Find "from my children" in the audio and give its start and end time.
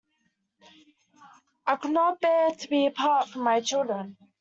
3.29-4.17